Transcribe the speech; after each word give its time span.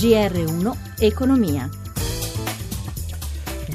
GR1 0.00 0.98
Economia. 0.98 1.68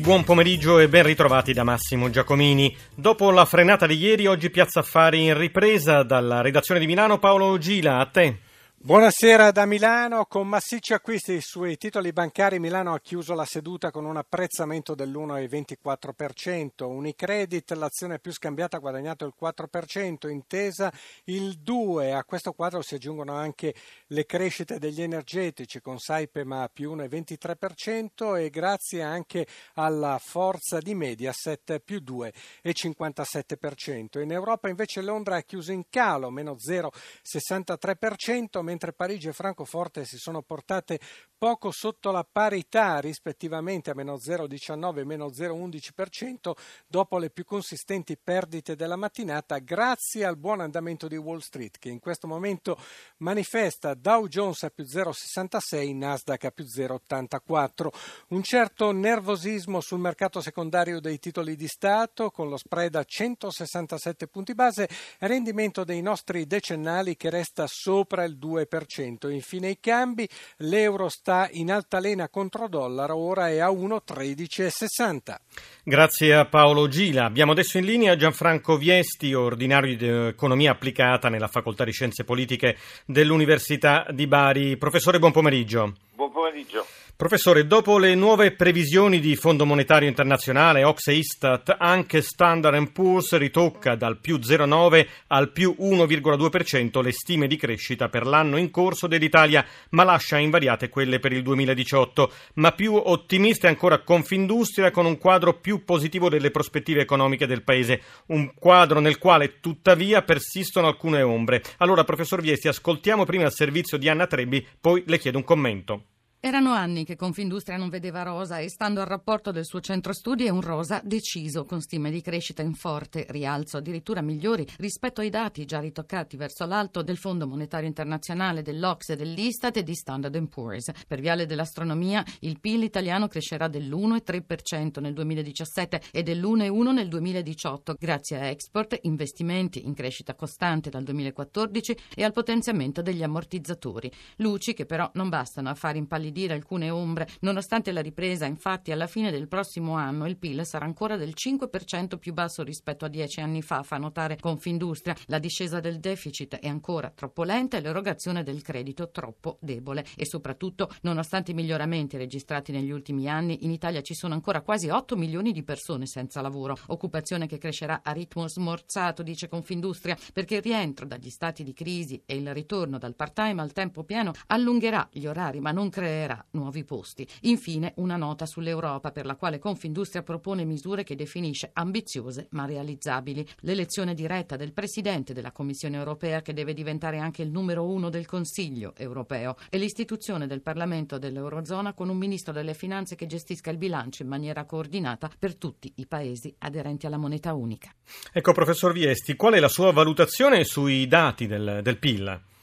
Buon 0.01 0.23
pomeriggio 0.23 0.79
e 0.79 0.89
ben 0.89 1.03
ritrovati 1.03 1.53
da 1.53 1.63
Massimo 1.63 2.09
Giacomini. 2.09 2.75
Dopo 2.95 3.29
la 3.29 3.45
frenata 3.45 3.85
di 3.85 3.95
ieri, 3.95 4.25
oggi 4.25 4.49
Piazza 4.49 4.79
Affari 4.79 5.25
in 5.25 5.37
ripresa 5.37 6.01
dalla 6.01 6.41
redazione 6.41 6.79
di 6.79 6.87
Milano. 6.87 7.19
Paolo 7.19 7.55
Gila, 7.59 7.99
a 7.99 8.07
te. 8.07 8.39
Buonasera 8.85 9.49
da 9.49 9.65
Milano. 9.65 10.25
Con 10.25 10.47
massicci 10.47 10.93
acquisti 10.93 11.41
sui 11.41 11.75
titoli 11.75 12.13
bancari, 12.13 12.59
Milano 12.59 12.93
ha 12.93 12.99
chiuso 12.99 13.33
la 13.33 13.43
seduta 13.43 13.89
con 13.89 14.05
un 14.05 14.15
apprezzamento 14.15 14.93
dell'1,24%. 14.93 16.83
Unicredit, 16.83 17.71
l'azione 17.71 18.19
più 18.19 18.31
scambiata, 18.31 18.77
ha 18.77 18.79
guadagnato 18.79 19.25
il 19.25 19.33
4%, 19.41 20.29
intesa 20.29 20.93
il 21.23 21.61
2%. 21.65 22.13
A 22.13 22.23
questo 22.25 22.53
quadro 22.53 22.83
si 22.83 22.93
aggiungono 22.93 23.33
anche 23.33 23.73
le 24.09 24.27
crescite 24.27 24.77
degli 24.77 25.01
energetici 25.01 25.81
con 25.81 25.97
Saipema 25.97 26.69
più 26.71 26.93
1,23% 26.93 28.37
e 28.37 28.51
grazie 28.51 29.01
anche 29.01 29.47
alla 29.73 30.19
forza 30.21 30.77
di 30.77 30.93
Mediaset 30.93 31.79
più 31.79 32.03
2,57%. 32.05 34.21
In 34.21 34.31
Europa 34.31 34.69
invece 34.69 35.01
Londra 35.01 35.37
ha 35.37 35.41
chiuso 35.41 35.71
in 35.71 35.89
calo, 35.89 36.29
meno 36.29 36.55
0,63%, 36.55 38.73
mentre 38.75 38.91
Parigi 38.91 39.29
e 39.29 39.33
Francoforte 39.33 40.03
si 40.03 40.17
sono 40.17 40.41
portate 40.41 40.99
poco 41.37 41.71
sotto 41.71 42.11
la 42.11 42.27
parità 42.29 42.99
rispettivamente 42.99 43.89
a 43.89 43.93
meno 43.93 44.15
0,19 44.15 44.97
e 44.97 45.03
meno 45.05 45.27
0,11% 45.27 46.51
dopo 46.85 47.17
le 47.17 47.29
più 47.29 47.45
consistenti 47.45 48.17
perdite 48.17 48.75
della 48.75 48.97
mattinata 48.97 49.59
grazie 49.59 50.25
al 50.25 50.35
buon 50.35 50.59
andamento 50.59 51.07
di 51.07 51.15
Wall 51.15 51.37
Street 51.39 51.77
che 51.77 51.87
in 51.87 51.99
questo 51.99 52.27
momento 52.27 52.77
manifesta 53.17 53.93
Dow 53.93 54.27
Jones 54.27 54.63
a 54.63 54.69
più 54.69 54.83
0,66, 54.83 55.95
Nasdaq 55.95 56.43
a 56.43 56.51
più 56.51 56.65
0,84. 56.65 57.87
Un 58.29 58.43
certo 58.43 58.91
nervosismo 58.91 59.79
sul 59.79 59.99
mercato 59.99 60.41
secondario 60.41 60.99
dei 60.99 61.19
titoli 61.19 61.55
di 61.55 61.67
Stato 61.67 62.29
con 62.29 62.49
lo 62.49 62.57
spread 62.57 62.95
a 62.95 63.03
167 63.05 64.27
punti 64.27 64.53
base, 64.53 64.89
rendimento 65.19 65.85
dei 65.85 66.01
nostri 66.01 66.45
decennali 66.45 67.15
che 67.15 67.29
resta 67.29 67.67
sopra 67.67 68.25
il 68.25 68.37
2%. 68.37 68.64
2%. 68.67 69.31
Infine 69.31 69.69
i 69.69 69.77
cambi, 69.79 70.27
l'euro 70.57 71.09
sta 71.09 71.47
in 71.51 71.71
altalena 71.71 72.29
contro 72.29 72.67
dollaro, 72.67 73.15
ora 73.15 73.49
è 73.49 73.59
a 73.59 73.69
1,1360. 73.69 75.35
Grazie 75.83 76.33
a 76.33 76.45
Paolo 76.45 76.87
Gila. 76.87 77.25
Abbiamo 77.25 77.51
adesso 77.51 77.77
in 77.77 77.85
linea 77.85 78.15
Gianfranco 78.15 78.77
Viesti, 78.77 79.33
ordinario 79.33 79.95
di 79.95 80.07
economia 80.07 80.71
applicata 80.71 81.29
nella 81.29 81.47
Facoltà 81.47 81.83
di 81.83 81.91
Scienze 81.91 82.23
Politiche 82.23 82.77
dell'Università 83.05 84.05
di 84.11 84.27
Bari. 84.27 84.77
Professore, 84.77 85.19
buon 85.19 85.31
pomeriggio. 85.31 85.93
Buon 86.13 86.31
pomeriggio. 86.31 86.85
Professore, 87.17 87.65
dopo 87.65 87.97
le 87.97 88.13
nuove 88.13 88.51
previsioni 88.51 89.21
di 89.21 89.37
Fondo 89.37 89.65
Monetario 89.65 90.09
Internazionale, 90.09 90.83
Ox 90.83 91.07
e 91.07 91.13
Istat, 91.13 91.77
anche 91.79 92.21
Standard 92.21 92.91
Poor's 92.91 93.37
ritocca 93.37 93.95
dal 93.95 94.19
più 94.19 94.35
0,9 94.35 95.07
al 95.27 95.49
più 95.53 95.73
1,2% 95.79 97.01
le 97.01 97.13
stime 97.13 97.47
di 97.47 97.55
crescita 97.55 98.09
per 98.09 98.25
l'anno 98.25 98.57
in 98.57 98.69
corso 98.69 99.07
dell'Italia, 99.07 99.65
ma 99.91 100.03
lascia 100.03 100.39
invariate 100.39 100.89
quelle 100.89 101.19
per 101.19 101.31
il 101.31 101.41
2018. 101.41 102.33
Ma 102.55 102.73
più 102.73 102.93
ottimista 102.95 103.67
è 103.67 103.69
ancora 103.69 104.03
Confindustria 104.03 104.91
con 104.91 105.05
un 105.05 105.17
quadro 105.17 105.53
più 105.53 105.85
positivo 105.85 106.27
delle 106.27 106.51
prospettive 106.51 106.99
economiche 106.99 107.47
del 107.47 107.63
Paese, 107.63 108.01
un 108.27 108.53
quadro 108.53 108.99
nel 108.99 109.19
quale 109.19 109.61
tuttavia 109.61 110.21
persistono 110.21 110.87
alcune 110.87 111.21
ombre. 111.21 111.63
Allora, 111.77 112.03
professor 112.03 112.41
Viesti, 112.41 112.67
ascoltiamo 112.67 113.23
prima 113.23 113.45
il 113.45 113.53
servizio 113.53 113.97
di 113.97 114.09
Anna 114.09 114.27
Trebbi, 114.27 114.67
poi 114.81 115.01
le 115.07 115.17
chiedo 115.17 115.37
un 115.37 115.45
commento. 115.45 116.03
Erano 116.45 116.73
anni 116.73 117.05
che 117.05 117.15
Confindustria 117.15 117.75
non 117.75 117.89
vedeva 117.89 118.21
rosa 118.21 118.59
e 118.59 118.69
stando 118.69 119.01
al 119.01 119.07
rapporto 119.07 119.49
del 119.49 119.65
suo 119.65 119.79
centro 119.79 120.13
studi 120.13 120.45
è 120.45 120.49
un 120.49 120.61
rosa 120.61 121.01
deciso, 121.03 121.65
con 121.65 121.81
stime 121.81 122.11
di 122.11 122.21
crescita 122.21 122.61
in 122.61 122.75
forte 122.75 123.25
rialzo, 123.29 123.77
addirittura 123.77 124.21
migliori 124.21 124.63
rispetto 124.77 125.21
ai 125.21 125.31
dati 125.31 125.65
già 125.65 125.79
ritoccati 125.79 126.37
verso 126.37 126.67
l'alto 126.67 127.01
del 127.01 127.17
Fondo 127.17 127.47
Monetario 127.47 127.87
Internazionale, 127.87 128.61
dell'Ox 128.61 129.09
e 129.09 129.15
dell'Istat 129.15 129.77
e 129.77 129.83
di 129.83 129.95
Standard 129.95 130.47
Poor's. 130.47 130.91
Per 131.07 131.19
viale 131.19 131.47
dell'astronomia 131.47 132.23
il 132.41 132.59
PIL 132.59 132.83
italiano 132.83 133.27
crescerà 133.27 133.67
dell'1,3% 133.67 135.01
nel 135.01 135.13
2017 135.13 135.99
e 136.11 136.21
dell'1,1% 136.21 136.91
nel 136.91 137.07
2018 137.07 137.95
grazie 137.97 138.39
a 138.39 138.45
export, 138.45 138.99
investimenti 139.01 139.83
in 139.83 139.95
crescita 139.95 140.35
costante 140.35 140.91
dal 140.91 141.01
2014 141.01 141.97
e 142.13 142.23
al 142.23 142.33
potenziamento 142.33 143.01
degli 143.01 143.23
ammortizzatori. 143.23 144.11
Luci 144.35 144.75
che 144.75 144.85
però 144.85 145.09
non 145.15 145.29
bastano 145.29 145.69
a 145.69 145.73
far 145.73 145.95
impallidire 145.95 146.33
dire 146.35 146.53
alcune 146.53 146.89
ombre. 146.89 147.29
Nonostante 147.39 147.93
la 147.93 148.01
ripresa, 148.01 148.45
infatti, 148.45 148.91
alla 148.91 149.07
fine 149.07 149.31
del 149.31 149.47
prossimo 149.47 149.93
anno 149.93 150.27
il 150.27 150.35
PIL 150.35 150.65
sarà 150.65 150.83
ancora 150.83 151.15
del 151.15 151.33
5% 151.33 152.17
più 152.17 152.33
basso 152.33 152.61
rispetto 152.61 153.05
a 153.05 153.07
dieci 153.07 153.39
anni 153.39 153.61
fa, 153.61 153.83
fa 153.83 153.97
notare 153.97 154.35
Confindustria. 154.37 155.15
La 155.27 155.39
discesa 155.39 155.79
del 155.79 156.01
deficit 156.01 156.57
è 156.57 156.67
ancora 156.67 157.09
troppo 157.09 157.43
lenta 157.43 157.77
e 157.77 157.79
l'erogazione 157.79 158.43
del 158.43 158.61
credito 158.61 159.11
troppo 159.11 159.57
debole. 159.61 160.05
E 160.17 160.25
soprattutto, 160.25 160.89
nonostante 161.03 161.51
i 161.51 161.53
miglioramenti 161.53 162.17
registrati 162.17 162.73
negli 162.73 162.91
ultimi 162.91 163.29
anni, 163.29 163.63
in 163.63 163.71
Italia 163.71 164.01
ci 164.01 164.13
sono 164.13 164.33
ancora 164.33 164.59
quasi 164.59 164.89
8 164.89 165.15
milioni 165.15 165.53
di 165.53 165.63
persone 165.63 166.05
senza 166.05 166.41
lavoro. 166.41 166.75
Occupazione 166.87 167.47
che 167.47 167.57
crescerà 167.57 168.01
a 168.03 168.11
ritmo 168.11 168.45
smorzato, 168.49 169.23
dice 169.23 169.47
Confindustria, 169.47 170.17
perché 170.33 170.55
il 170.55 170.61
rientro 170.61 171.05
dagli 171.05 171.29
stati 171.29 171.63
di 171.63 171.73
crisi 171.73 172.21
e 172.25 172.35
il 172.35 172.53
ritorno 172.53 172.97
dal 172.97 173.15
part-time 173.15 173.61
al 173.61 173.71
tempo 173.71 174.03
pieno 174.03 174.33
allungherà 174.47 175.07
gli 175.11 175.25
orari, 175.27 175.61
ma 175.61 175.71
non 175.71 175.89
creerà 175.89 176.23
creerà 176.25 176.43
nuovi 176.51 176.83
posti. 176.83 177.27
Infine, 177.41 177.93
una 177.97 178.17
nota 178.17 178.45
sull'Europa 178.45 179.11
per 179.11 179.25
la 179.25 179.35
quale 179.35 179.59
Confindustria 179.59 180.23
propone 180.23 180.65
misure 180.65 181.03
che 181.03 181.15
definisce 181.15 181.69
ambiziose 181.73 182.47
ma 182.51 182.65
realizzabili. 182.65 183.47
L'elezione 183.61 184.13
diretta 184.13 184.55
del 184.55 184.73
Presidente 184.73 185.33
della 185.33 185.51
Commissione 185.51 185.97
europea 185.97 186.41
che 186.41 186.53
deve 186.53 186.73
diventare 186.73 187.19
anche 187.19 187.43
il 187.43 187.51
numero 187.51 187.85
uno 187.85 188.09
del 188.09 188.25
Consiglio 188.25 188.93
europeo 188.97 189.55
e 189.69 189.77
l'istituzione 189.77 190.47
del 190.47 190.61
Parlamento 190.61 191.19
dell'Eurozona 191.19 191.93
con 191.93 192.09
un 192.09 192.17
Ministro 192.17 192.51
delle 192.51 192.73
Finanze 192.73 193.15
che 193.15 193.27
gestisca 193.27 193.69
il 193.69 193.77
bilancio 193.77 194.23
in 194.23 194.29
maniera 194.29 194.65
coordinata 194.65 195.29
per 195.37 195.55
tutti 195.55 195.91
i 195.97 196.07
Paesi 196.07 196.53
aderenti 196.59 197.05
alla 197.05 197.17
moneta 197.17 197.53
unica. 197.53 197.93
Ecco, 198.31 198.51
professor 198.51 198.91
Viesti, 198.91 199.35
qual 199.35 199.53
è 199.53 199.59
la 199.59 199.67
sua 199.67 199.91
valutazione 199.91 200.63
sui 200.63 201.07
dati 201.07 201.45
del, 201.45 201.81
del 201.83 201.97
PIL? 201.97 202.53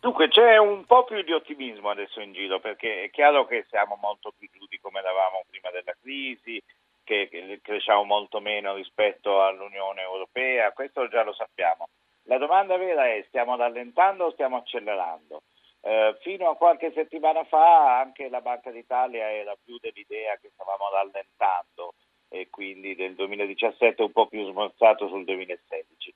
Dunque 0.00 0.28
c'è 0.28 0.56
un 0.56 0.86
po' 0.86 1.04
più 1.04 1.20
di 1.20 1.32
ottimismo 1.32 1.90
adesso 1.90 2.22
in 2.22 2.32
giro 2.32 2.58
perché 2.58 3.02
è 3.02 3.10
chiaro 3.10 3.44
che 3.44 3.66
siamo 3.68 3.98
molto 4.00 4.32
più 4.34 4.48
giù 4.50 4.64
di 4.66 4.80
come 4.80 5.00
eravamo 5.00 5.44
prima 5.46 5.70
della 5.70 5.94
crisi, 6.00 6.58
che 7.04 7.60
cresciamo 7.62 8.04
molto 8.04 8.40
meno 8.40 8.74
rispetto 8.74 9.42
all'Unione 9.42 10.00
Europea, 10.00 10.72
questo 10.72 11.06
già 11.08 11.22
lo 11.22 11.34
sappiamo. 11.34 11.90
La 12.24 12.38
domanda 12.38 12.78
vera 12.78 13.08
è 13.08 13.22
stiamo 13.28 13.56
rallentando 13.56 14.24
o 14.24 14.32
stiamo 14.32 14.56
accelerando? 14.56 15.42
Eh, 15.82 16.16
fino 16.20 16.48
a 16.48 16.56
qualche 16.56 16.92
settimana 16.92 17.44
fa 17.44 17.98
anche 17.98 18.30
la 18.30 18.40
Banca 18.40 18.70
d'Italia 18.70 19.30
era 19.30 19.54
più 19.62 19.76
dell'idea 19.80 20.36
che 20.36 20.50
stavamo 20.54 20.88
rallentando 20.90 21.92
e 22.30 22.48
quindi 22.48 22.94
del 22.94 23.14
2017 23.16 24.00
un 24.02 24.12
po' 24.12 24.28
più 24.28 24.48
smorzato 24.50 25.08
sul 25.08 25.24
2016. 25.24 26.09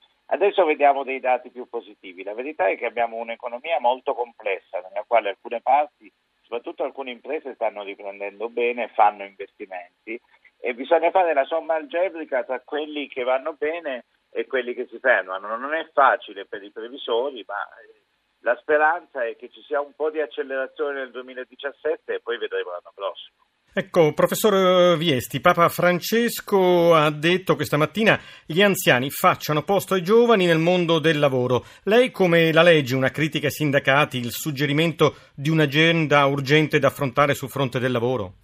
Adesso 0.45 0.67
vediamo 0.67 1.05
dei 1.05 1.21
dati 1.21 1.49
più 1.49 1.67
positivi. 1.71 2.23
La 2.23 2.35
verità 2.35 2.69
è 2.69 2.77
che 2.77 2.85
abbiamo 2.85 3.17
un'economia 3.17 3.81
molto 3.81 4.13
complessa, 4.13 4.79
nella 4.79 5.03
quale 5.07 5.31
alcune 5.31 5.63
parti, 5.63 6.13
soprattutto 6.43 6.85
alcune 6.85 7.13
imprese, 7.13 7.55
stanno 7.55 7.83
riprendendo 7.83 8.51
bene, 8.51 8.89
fanno 8.89 9.25
investimenti 9.25 10.21
e 10.61 10.75
bisogna 10.75 11.11
fare 11.11 11.33
la 11.33 11.45
somma 11.45 11.77
algebrica 11.77 12.45
tra 12.45 12.61
quelli 12.61 13.09
che 13.09 13.23
vanno 13.23 13.55
bene 13.55 14.05
e 14.31 14.47
quelli 14.47 14.75
che 14.75 14.87
si 14.91 14.99
fermano. 14.99 15.57
Non 15.57 15.73
è 15.73 15.89
facile 15.95 16.45
per 16.45 16.63
i 16.63 16.71
previsori, 16.71 17.43
ma 17.47 17.67
eh, 17.81 18.03
la 18.41 18.55
speranza 18.57 19.25
è 19.25 19.37
che 19.37 19.49
ci 19.49 19.63
sia 19.63 19.81
un 19.81 19.95
po' 19.95 20.11
di 20.11 20.21
accelerazione 20.21 20.99
nel 20.99 21.11
2017 21.11 22.17
e 22.17 22.21
poi 22.21 22.37
vedremo 22.37 22.69
l'anno 22.69 22.93
prossimo. 22.95 23.47
Ecco, 23.77 24.13
professor 24.15 24.97
Viesti, 24.97 25.41
Papa 25.41 25.69
Francesco 25.69 26.95
ha 26.95 27.11
detto 27.11 27.57
questa 27.57 27.77
mattina 27.77 28.17
gli 28.47 28.63
anziani 28.63 29.11
facciano 29.11 29.65
posto 29.65 29.95
ai 29.95 30.03
giovani 30.05 30.47
nel 30.47 30.59
mondo 30.59 31.01
del 31.01 31.19
lavoro. 31.19 31.65
Lei 31.83 32.13
come 32.13 32.53
la 32.53 32.63
legge 32.63 32.95
una 32.95 33.11
critica 33.11 33.47
ai 33.47 33.53
sindacati, 33.53 34.19
il 34.19 34.31
suggerimento 34.31 35.17
di 35.35 35.51
un'agenda 35.51 36.25
urgente 36.27 36.79
da 36.79 36.87
affrontare 36.87 37.35
sul 37.35 37.49
fronte 37.49 37.81
del 37.81 37.91
lavoro? 37.91 38.35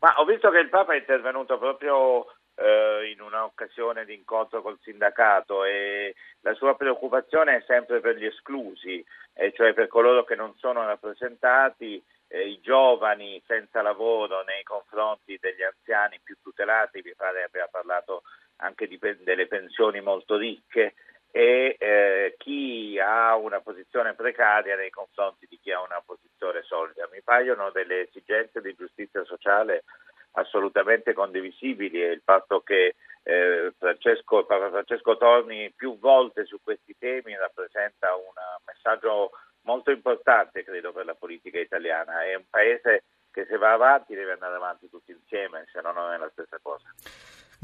Ma 0.00 0.14
ho 0.18 0.24
visto 0.24 0.50
che 0.50 0.58
il 0.58 0.70
Papa 0.70 0.94
è 0.94 0.98
intervenuto 0.98 1.56
proprio 1.56 2.26
eh, 2.56 3.12
in 3.12 3.20
un'occasione 3.20 4.04
di 4.04 4.14
incontro 4.14 4.60
col 4.60 4.80
sindacato 4.82 5.64
e 5.64 6.16
la 6.40 6.54
sua 6.54 6.74
preoccupazione 6.74 7.58
è 7.58 7.64
sempre 7.64 8.00
per 8.00 8.16
gli 8.16 8.26
esclusi, 8.26 9.04
eh, 9.34 9.52
cioè 9.54 9.72
per 9.72 9.86
coloro 9.86 10.24
che 10.24 10.34
non 10.34 10.52
sono 10.56 10.84
rappresentati 10.84 12.02
eh, 12.34 12.48
i 12.48 12.60
giovani 12.60 13.40
senza 13.46 13.80
lavoro 13.80 14.42
nei 14.42 14.64
confronti 14.64 15.38
degli 15.40 15.62
anziani 15.62 16.18
più 16.22 16.36
tutelati, 16.42 17.00
mi 17.04 17.14
pare 17.14 17.44
abbia 17.44 17.68
parlato 17.70 18.22
anche 18.56 18.88
di, 18.88 18.98
delle 19.20 19.46
pensioni 19.46 20.00
molto 20.00 20.36
ricche 20.36 20.94
e 21.30 21.76
eh, 21.78 22.34
chi 22.38 22.98
ha 22.98 23.36
una 23.36 23.60
posizione 23.60 24.14
precaria 24.14 24.74
nei 24.74 24.90
confronti 24.90 25.46
di 25.48 25.58
chi 25.60 25.70
ha 25.70 25.80
una 25.80 26.02
posizione 26.04 26.62
solida. 26.62 27.08
Mi 27.12 27.22
paiono 27.22 27.70
delle 27.70 28.08
esigenze 28.08 28.60
di 28.60 28.74
giustizia 28.76 29.24
sociale 29.24 29.84
assolutamente 30.32 31.12
condivisibili 31.12 32.02
e 32.02 32.10
il 32.10 32.22
fatto 32.24 32.60
che 32.60 32.96
eh, 33.22 33.72
Francesco, 33.78 34.44
Papa 34.44 34.70
Francesco 34.70 35.16
torni 35.16 35.72
più 35.74 35.98
volte 35.98 36.44
su 36.46 36.58
questi 36.62 36.96
temi 36.98 37.36
rappresenta 37.36 38.14
un 38.16 38.34
messaggio 38.66 39.30
molto 39.64 39.90
importante, 39.90 40.64
credo, 40.64 40.92
per 40.92 41.04
la 41.04 41.14
politica 41.14 41.58
italiana. 41.58 42.24
È 42.24 42.34
un 42.34 42.44
paese 42.48 43.04
che 43.30 43.46
se 43.46 43.56
va 43.56 43.72
avanti 43.72 44.14
deve 44.14 44.32
andare 44.32 44.54
avanti 44.54 44.88
tutti 44.88 45.10
insieme, 45.10 45.66
se 45.72 45.80
no 45.80 45.92
non 45.92 46.12
è 46.12 46.16
la 46.16 46.30
stessa 46.30 46.58
cosa. 46.62 46.88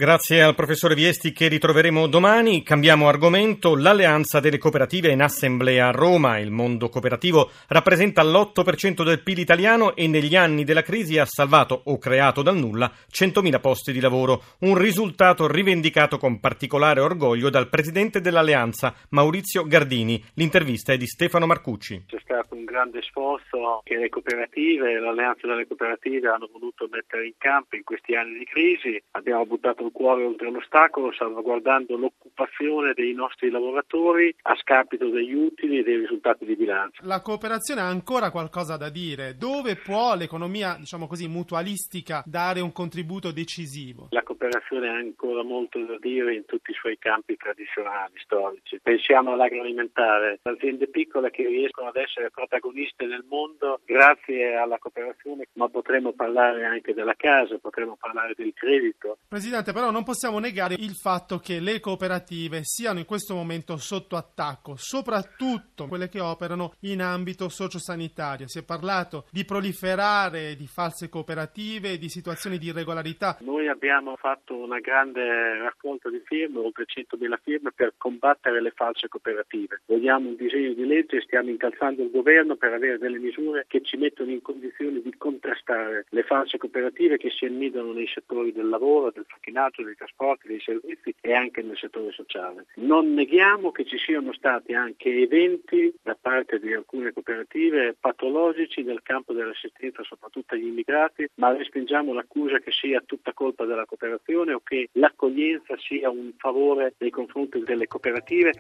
Grazie 0.01 0.41
al 0.41 0.55
professore 0.55 0.95
Viesti 0.95 1.31
che 1.31 1.47
ritroveremo 1.49 2.07
domani. 2.07 2.63
Cambiamo 2.63 3.07
argomento. 3.07 3.77
L'alleanza 3.77 4.41
delle 4.41 4.57
cooperative 4.57 5.11
in 5.11 5.21
assemblea 5.21 5.89
a 5.89 5.91
Roma. 5.91 6.39
Il 6.39 6.51
mondo 6.51 6.89
cooperativo 6.89 7.51
rappresenta 7.69 8.23
l'8% 8.23 9.05
del 9.05 9.23
PIL 9.23 9.41
italiano 9.41 9.95
e 9.95 10.09
negli 10.09 10.37
anni 10.37 10.65
della 10.65 10.81
crisi 10.81 11.19
ha 11.19 11.27
salvato 11.27 11.83
o 11.85 11.99
creato 11.99 12.41
dal 12.41 12.57
nulla 12.57 12.91
100.000 13.13 13.61
posti 13.61 13.93
di 13.93 14.01
lavoro. 14.01 14.43
Un 14.61 14.79
risultato 14.79 15.47
rivendicato 15.47 16.17
con 16.17 16.41
particolare 16.41 17.01
orgoglio 17.01 17.51
dal 17.51 17.69
presidente 17.69 18.23
dell'alleanza 18.23 18.95
Maurizio 19.11 19.67
Gardini. 19.67 20.25
L'intervista 20.37 20.95
è 20.95 20.97
di 20.97 21.07
Stefano 21.07 21.45
Marcucci. 21.45 22.05
C'è 22.07 22.21
stato 22.23 22.55
un 22.55 22.65
grande 22.65 23.03
sforzo 23.03 23.83
che 23.85 23.97
le 23.97 24.09
cooperative, 24.09 24.99
l'alleanza 24.99 25.47
delle 25.47 25.67
cooperative 25.67 26.29
hanno 26.29 26.49
voluto 26.51 26.89
mettere 26.91 27.27
in 27.27 27.35
campo 27.37 27.77
in 27.77 27.85
questi 27.85 28.15
anni 28.15 28.39
di 28.39 28.45
crisi. 28.47 28.99
Abbiamo 29.11 29.45
buttato 29.45 29.90
il 29.91 29.93
cuore 29.93 30.25
oltre 30.25 30.51
l'ostacolo, 30.51 31.13
salvaguardando 31.13 31.97
l'occupazione 31.97 32.93
dei 32.95 33.13
nostri 33.13 33.51
lavoratori 33.51 34.35
a 34.43 34.55
scapito 34.57 35.09
degli 35.09 35.35
utili 35.35 35.79
e 35.79 35.83
dei 35.83 35.99
risultati 35.99 36.45
di 36.45 36.55
bilancio. 36.55 37.03
La 37.05 37.21
cooperazione 37.21 37.81
ha 37.81 37.89
ancora 37.89 38.31
qualcosa 38.31 38.77
da 38.77 38.89
dire. 38.89 39.37
Dove 39.37 39.77
può 39.77 40.15
l'economia, 40.15 40.77
diciamo 40.79 41.07
così, 41.07 41.27
mutualistica 41.29 42.23
dare 42.25 42.61
un 42.61 42.73
contributo 42.73 43.33
decisivo? 43.33 44.09
La 44.11 44.23
cooperazione 44.23 44.89
ha 44.89 44.95
ancora 44.95 45.43
molto 45.43 45.79
da 45.85 45.99
dire 45.99 46.35
in 46.35 46.45
tutti 46.47 46.71
i 46.71 46.75
suoi 46.75 46.97
campi 46.99 47.37
tradizionali, 47.37 48.15
storici. 48.23 48.79
Pensiamo 48.81 49.33
all'agroalimentare, 49.33 50.39
aziende 50.43 50.87
piccole 50.87 51.31
che 51.31 51.47
riescono 51.47 51.89
ad 51.89 51.97
essere 51.97 52.31
protagoniste 52.31 53.07
nel 53.07 53.25
mondo 53.29 53.81
grazie 53.85 54.55
alla 54.55 54.79
cooperazione, 54.79 55.49
ma 55.55 55.69
potremmo 55.69 56.13
parlare 56.13 56.65
anche 56.65 56.95
della 56.95 57.15
casa, 57.15 57.59
potremmo 57.59 57.97
parlare 57.99 58.35
del 58.37 58.53
credito. 58.55 59.19
Presidente, 59.29 59.73
però 59.81 59.93
non 59.93 60.05
possiamo 60.05 60.39
negare 60.39 60.75
il 60.75 60.93
fatto 60.93 61.39
che 61.39 61.59
le 61.59 61.81
cooperative 61.81 62.61
siano 62.65 62.99
in 62.99 63.07
questo 63.07 63.35
momento 63.35 63.79
sotto 63.79 64.15
attacco, 64.15 64.75
soprattutto 64.77 65.87
quelle 65.87 66.11
che 66.11 66.21
operano 66.21 66.75
in 66.81 67.01
ambito 67.01 67.49
sociosanitario. 67.49 68.47
Si 68.47 68.59
è 68.59 68.63
parlato 68.63 69.25
di 69.31 69.47
proliferare 69.47 70.55
di 70.55 70.67
false 70.67 71.09
cooperative, 71.09 71.97
di 71.97 72.11
situazioni 72.11 72.59
di 72.59 72.67
irregolarità. 72.67 73.39
Noi 73.41 73.69
abbiamo 73.69 74.17
fatto 74.17 74.55
una 74.55 74.81
grande 74.81 75.57
raccolta 75.63 76.11
di 76.11 76.21
firme, 76.27 76.59
oltre 76.59 76.85
100.000 76.85 77.39
firme, 77.43 77.73
per 77.75 77.95
combattere 77.97 78.61
le 78.61 78.73
false 78.73 79.09
cooperative. 79.09 79.81
Vogliamo 79.87 80.29
un 80.29 80.37
disegno 80.37 80.75
di 80.75 80.85
legge 80.85 81.17
e 81.17 81.23
stiamo 81.23 81.49
incalzando 81.49 82.03
il 82.03 82.11
governo 82.11 82.57
per 82.57 82.75
avere 82.75 82.99
delle 82.99 83.19
misure 83.19 83.65
che 83.67 83.81
ci 83.81 83.97
mettono 83.97 84.31
in 84.31 84.43
condizioni 84.43 85.01
di 85.01 85.15
contrastare 85.17 86.05
le 86.11 86.23
false 86.25 86.59
cooperative 86.59 87.17
che 87.17 87.31
si 87.31 87.47
annidano 87.47 87.95
nei 87.95 88.11
settori 88.13 88.53
del 88.53 88.69
lavoro, 88.69 89.11
del 89.11 89.25
facchinaggio, 89.61 89.83
dei 89.83 89.95
trasporti, 89.95 90.49
dei 90.49 90.61
servizi 90.61 91.15
e 91.21 91.35
anche 91.35 91.63
nel 91.63 91.77
settore 91.77 92.13
sociale. 92.13 92.67
Non 92.77 93.13
neghiamo 93.13 93.71
che 93.71 93.85
ci 93.85 93.99
siano 93.99 94.33
stati 94.33 94.73
anche 94.73 95.11
eventi 95.11 95.93
da 96.03 96.17
parte 96.19 96.59
di 96.59 96.73
alcune 96.73 97.13
cooperative 97.13 97.97
patologici 97.99 98.83
nel 98.83 99.03
campo 99.03 99.33
dell'assistenza 99.33 100.03
soprattutto 100.03 100.55
agli 100.55 100.67
immigrati, 100.67 101.29
ma 101.35 101.55
respingiamo 101.55 102.13
l'accusa 102.13 102.59
che 102.59 102.71
sia 102.71 103.03
tutta 103.05 103.33
colpa 103.33 103.65
della 103.65 103.85
cooperazione 103.85 104.53
o 104.53 104.61
che 104.65 104.89
l'accoglienza 104.93 105.77
sia 105.79 106.09
un 106.09 106.33
favore 106.37 106.95
nei 106.99 107.11
confronti 107.11 107.63
delle 107.63 107.87
cooperative. 107.87 108.53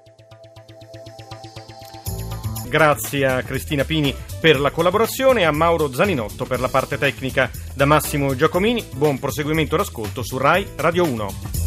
Grazie 2.70 3.26
a 3.26 3.42
Cristina 3.42 3.82
Pini 3.82 4.14
per 4.40 4.60
la 4.60 4.70
collaborazione 4.70 5.40
e 5.40 5.44
a 5.44 5.50
Mauro 5.50 5.92
Zaninotto 5.92 6.44
per 6.44 6.60
la 6.60 6.68
parte 6.68 6.98
tecnica. 6.98 7.50
Da 7.74 7.84
Massimo 7.84 8.36
Giacomini, 8.36 8.86
buon 8.94 9.18
proseguimento 9.18 9.76
d'ascolto 9.76 10.22
su 10.22 10.38
RAI 10.38 10.68
Radio 10.76 11.04
1. 11.04 11.59